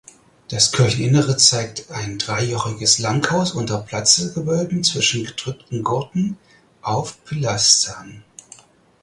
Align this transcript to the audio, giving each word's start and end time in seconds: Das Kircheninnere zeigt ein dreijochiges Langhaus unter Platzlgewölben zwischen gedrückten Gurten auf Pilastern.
Das 0.47 0.71
Kircheninnere 0.71 1.37
zeigt 1.37 1.91
ein 1.91 2.17
dreijochiges 2.17 2.97
Langhaus 2.97 3.51
unter 3.51 3.77
Platzlgewölben 3.77 4.83
zwischen 4.83 5.23
gedrückten 5.25 5.83
Gurten 5.83 6.39
auf 6.81 7.23
Pilastern. 7.23 8.23